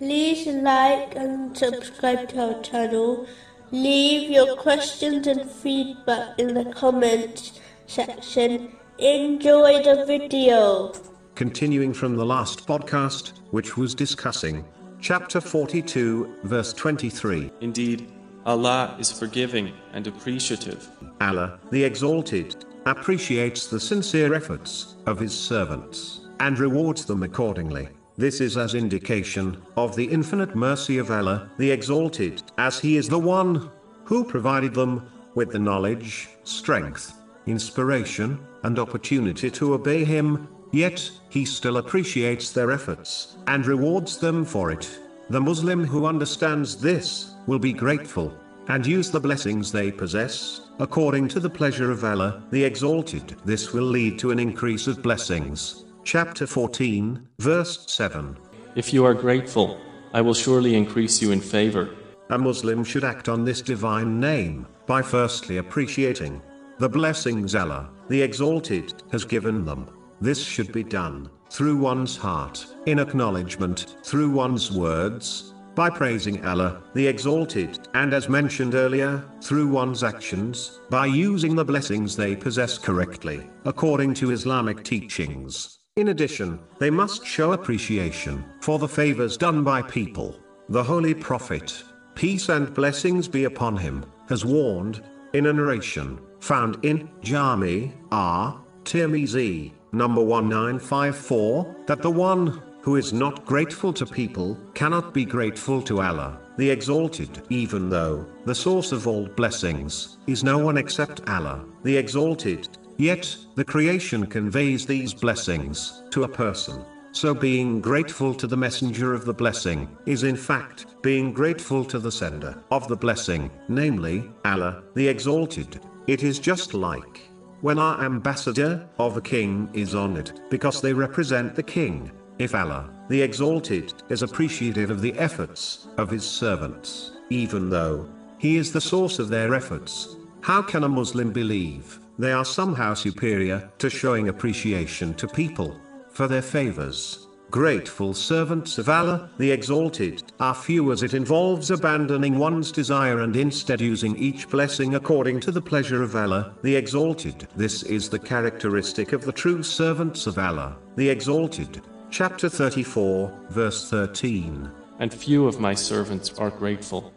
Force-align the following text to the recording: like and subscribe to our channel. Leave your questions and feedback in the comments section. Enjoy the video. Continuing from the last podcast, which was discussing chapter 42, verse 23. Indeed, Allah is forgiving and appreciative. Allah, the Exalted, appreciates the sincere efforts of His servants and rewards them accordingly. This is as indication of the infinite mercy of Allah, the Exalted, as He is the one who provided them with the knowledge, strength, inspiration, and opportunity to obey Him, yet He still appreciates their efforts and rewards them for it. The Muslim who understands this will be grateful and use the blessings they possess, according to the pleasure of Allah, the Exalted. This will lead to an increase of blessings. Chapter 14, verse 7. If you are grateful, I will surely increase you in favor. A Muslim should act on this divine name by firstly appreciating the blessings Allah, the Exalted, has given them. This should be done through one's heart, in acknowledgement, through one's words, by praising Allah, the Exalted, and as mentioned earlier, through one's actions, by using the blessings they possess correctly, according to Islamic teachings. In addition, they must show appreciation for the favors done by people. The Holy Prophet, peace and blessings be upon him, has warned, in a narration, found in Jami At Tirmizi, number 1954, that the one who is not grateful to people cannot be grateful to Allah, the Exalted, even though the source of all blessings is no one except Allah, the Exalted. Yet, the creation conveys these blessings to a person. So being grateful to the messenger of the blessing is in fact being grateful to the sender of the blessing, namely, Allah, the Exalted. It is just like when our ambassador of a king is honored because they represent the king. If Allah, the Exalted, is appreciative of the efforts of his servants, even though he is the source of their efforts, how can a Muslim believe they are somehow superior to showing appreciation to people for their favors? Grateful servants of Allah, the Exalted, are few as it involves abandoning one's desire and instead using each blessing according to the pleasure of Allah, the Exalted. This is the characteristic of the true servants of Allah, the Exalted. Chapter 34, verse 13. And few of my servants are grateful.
like 0.00 1.14
and 1.16 1.56
subscribe 1.56 2.28
to 2.30 2.54
our 2.54 2.62
channel. 2.62 3.26
Leave 3.70 4.30
your 4.30 4.56
questions 4.56 5.26
and 5.26 5.50
feedback 5.50 6.38
in 6.38 6.54
the 6.54 6.64
comments 6.72 7.60
section. 7.86 8.72
Enjoy 8.98 9.82
the 9.82 10.04
video. 10.06 10.92
Continuing 11.34 11.92
from 11.92 12.16
the 12.16 12.24
last 12.24 12.66
podcast, 12.66 13.32
which 13.50 13.76
was 13.76 13.94
discussing 13.94 14.64
chapter 15.00 15.40
42, 15.40 16.38
verse 16.44 16.72
23. 16.72 17.50
Indeed, 17.60 18.12
Allah 18.46 18.96
is 18.98 19.10
forgiving 19.10 19.72
and 19.92 20.06
appreciative. 20.06 20.88
Allah, 21.20 21.58
the 21.70 21.82
Exalted, 21.82 22.64
appreciates 22.86 23.66
the 23.66 23.80
sincere 23.80 24.34
efforts 24.34 24.96
of 25.06 25.18
His 25.18 25.38
servants 25.38 26.20
and 26.40 26.58
rewards 26.58 27.04
them 27.04 27.22
accordingly. 27.22 27.88
This 28.16 28.40
is 28.40 28.56
as 28.56 28.74
indication 28.74 29.60
of 29.76 29.96
the 29.96 30.04
infinite 30.04 30.54
mercy 30.54 30.98
of 30.98 31.10
Allah, 31.10 31.50
the 31.58 31.72
Exalted, 31.72 32.44
as 32.58 32.78
He 32.78 32.96
is 32.96 33.08
the 33.08 33.18
one 33.18 33.70
who 34.04 34.22
provided 34.22 34.72
them 34.72 35.10
with 35.34 35.50
the 35.50 35.58
knowledge, 35.58 36.28
strength, 36.44 37.20
inspiration, 37.46 38.38
and 38.62 38.78
opportunity 38.78 39.50
to 39.50 39.74
obey 39.74 40.04
Him, 40.04 40.46
yet 40.70 41.10
He 41.28 41.44
still 41.44 41.78
appreciates 41.78 42.52
their 42.52 42.70
efforts 42.70 43.36
and 43.48 43.66
rewards 43.66 44.18
them 44.18 44.44
for 44.44 44.70
it. 44.70 44.96
The 45.30 45.40
Muslim 45.40 45.84
who 45.84 46.06
understands 46.06 46.76
this 46.76 47.34
will 47.48 47.58
be 47.58 47.72
grateful 47.72 48.32
and 48.68 48.86
use 48.86 49.10
the 49.10 49.18
blessings 49.18 49.72
they 49.72 49.90
possess, 49.90 50.68
according 50.78 51.26
to 51.28 51.40
the 51.40 51.50
pleasure 51.50 51.90
of 51.90 52.04
Allah, 52.04 52.44
the 52.50 52.62
Exalted. 52.62 53.34
This 53.44 53.72
will 53.72 53.82
lead 53.82 54.20
to 54.20 54.30
an 54.30 54.38
increase 54.38 54.86
of 54.86 55.02
blessings. 55.02 55.83
Chapter 56.04 56.46
14, 56.46 57.28
verse 57.38 57.90
7. 57.90 58.36
If 58.76 58.92
you 58.92 59.06
are 59.06 59.14
grateful, 59.14 59.80
I 60.12 60.20
will 60.20 60.34
surely 60.34 60.74
increase 60.74 61.22
you 61.22 61.32
in 61.32 61.40
favor. 61.40 61.96
A 62.28 62.36
Muslim 62.36 62.84
should 62.84 63.04
act 63.04 63.30
on 63.30 63.42
this 63.42 63.62
divine 63.62 64.20
name 64.20 64.66
by 64.86 65.00
firstly 65.00 65.56
appreciating 65.56 66.42
the 66.78 66.90
blessings 66.90 67.54
Allah, 67.54 67.88
the 68.08 68.20
Exalted, 68.20 69.02
has 69.12 69.24
given 69.24 69.64
them. 69.64 69.88
This 70.20 70.44
should 70.44 70.72
be 70.72 70.84
done 70.84 71.30
through 71.48 71.78
one's 71.78 72.18
heart, 72.18 72.66
in 72.84 72.98
acknowledgement, 72.98 73.96
through 74.04 74.28
one's 74.30 74.70
words, 74.70 75.54
by 75.74 75.88
praising 75.88 76.44
Allah, 76.44 76.82
the 76.92 77.06
Exalted, 77.06 77.88
and 77.94 78.12
as 78.12 78.28
mentioned 78.28 78.74
earlier, 78.74 79.24
through 79.40 79.68
one's 79.68 80.04
actions, 80.04 80.80
by 80.90 81.06
using 81.06 81.56
the 81.56 81.64
blessings 81.64 82.14
they 82.14 82.36
possess 82.36 82.76
correctly, 82.76 83.48
according 83.64 84.12
to 84.14 84.32
Islamic 84.32 84.84
teachings. 84.84 85.78
In 85.96 86.08
addition, 86.08 86.58
they 86.80 86.90
must 86.90 87.24
show 87.24 87.52
appreciation 87.52 88.44
for 88.60 88.80
the 88.80 88.88
favors 88.88 89.36
done 89.36 89.62
by 89.62 89.80
people. 89.80 90.36
The 90.68 90.82
Holy 90.82 91.14
Prophet, 91.14 91.84
peace 92.16 92.48
and 92.48 92.74
blessings 92.74 93.28
be 93.28 93.44
upon 93.44 93.76
him, 93.76 94.04
has 94.28 94.44
warned, 94.44 95.04
in 95.34 95.46
a 95.46 95.52
narration, 95.52 96.18
found 96.40 96.84
in 96.84 97.08
Jami 97.22 97.94
At 98.10 98.56
Tirmizi, 98.82 99.70
number 99.92 100.20
1954, 100.20 101.76
that 101.86 102.02
the 102.02 102.10
one 102.10 102.60
who 102.82 102.96
is 102.96 103.12
not 103.12 103.46
grateful 103.46 103.92
to 103.92 104.04
people 104.04 104.58
cannot 104.74 105.14
be 105.14 105.24
grateful 105.24 105.80
to 105.82 106.00
Allah, 106.00 106.40
the 106.58 106.70
Exalted, 106.70 107.42
even 107.50 107.88
though 107.88 108.26
the 108.46 108.54
source 108.54 108.90
of 108.90 109.06
all 109.06 109.28
blessings 109.28 110.18
is 110.26 110.42
no 110.42 110.58
one 110.58 110.76
except 110.76 111.28
Allah, 111.28 111.64
the 111.84 111.96
Exalted. 111.96 112.66
Yet, 112.96 113.36
the 113.56 113.64
creation 113.64 114.26
conveys 114.26 114.86
these 114.86 115.12
blessings 115.12 116.02
to 116.10 116.24
a 116.24 116.28
person. 116.28 116.84
So 117.10 117.34
being 117.34 117.80
grateful 117.80 118.34
to 118.34 118.46
the 118.46 118.56
messenger 118.56 119.14
of 119.14 119.24
the 119.24 119.34
blessing 119.34 119.88
is 120.06 120.24
in 120.24 120.36
fact 120.36 120.86
being 121.02 121.32
grateful 121.32 121.84
to 121.84 121.98
the 121.98 122.10
sender 122.10 122.56
of 122.70 122.88
the 122.88 122.96
blessing, 122.96 123.50
namely, 123.68 124.30
Allah, 124.44 124.82
the 124.94 125.06
Exalted. 125.08 125.80
It 126.06 126.22
is 126.22 126.38
just 126.38 126.74
like 126.74 127.22
when 127.60 127.78
our 127.78 128.04
ambassador 128.04 128.86
of 128.98 129.16
a 129.16 129.20
king 129.20 129.70
is 129.72 129.94
honored 129.94 130.40
because 130.50 130.80
they 130.80 130.92
represent 130.92 131.54
the 131.54 131.62
king. 131.62 132.10
If 132.38 132.54
Allah, 132.54 132.90
the 133.08 133.22
Exalted, 133.22 133.94
is 134.08 134.22
appreciative 134.22 134.90
of 134.90 135.00
the 135.00 135.14
efforts 135.14 135.88
of 135.98 136.10
his 136.10 136.24
servants, 136.24 137.12
even 137.30 137.70
though 137.70 138.08
he 138.38 138.56
is 138.56 138.72
the 138.72 138.80
source 138.80 139.18
of 139.18 139.28
their 139.28 139.54
efforts, 139.54 140.16
how 140.42 140.62
can 140.62 140.84
a 140.84 140.88
Muslim 140.88 141.32
believe 141.32 142.00
they 142.18 142.32
are 142.32 142.44
somehow 142.44 142.94
superior 142.94 143.70
to 143.78 143.90
showing 143.90 144.28
appreciation 144.28 145.14
to 145.14 145.28
people 145.28 145.80
for 146.10 146.28
their 146.28 146.42
favors? 146.42 147.28
Grateful 147.50 148.14
servants 148.14 148.78
of 148.78 148.88
Allah, 148.88 149.30
the 149.38 149.52
Exalted, 149.52 150.24
are 150.40 150.54
few 150.54 150.90
as 150.90 151.04
it 151.04 151.14
involves 151.14 151.70
abandoning 151.70 152.36
one's 152.36 152.72
desire 152.72 153.20
and 153.20 153.36
instead 153.36 153.80
using 153.80 154.16
each 154.16 154.48
blessing 154.48 154.96
according 154.96 155.38
to 155.38 155.52
the 155.52 155.62
pleasure 155.62 156.02
of 156.02 156.16
Allah, 156.16 156.54
the 156.62 156.74
Exalted. 156.74 157.46
This 157.54 157.84
is 157.84 158.08
the 158.08 158.18
characteristic 158.18 159.12
of 159.12 159.24
the 159.24 159.30
true 159.30 159.62
servants 159.62 160.26
of 160.26 160.36
Allah, 160.36 160.76
the 160.96 161.08
Exalted. 161.08 161.80
Chapter 162.10 162.48
34, 162.48 163.32
verse 163.50 163.88
13. 163.88 164.68
And 164.98 165.14
few 165.14 165.46
of 165.46 165.60
my 165.60 165.74
servants 165.74 166.36
are 166.38 166.50
grateful. 166.50 167.12